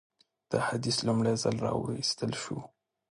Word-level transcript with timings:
دا 0.51 0.59
حدیث 0.67 0.97
لومړی 1.07 1.33
ځل 1.43 1.55
راوایستل 1.65 2.31
شو. 2.41 2.57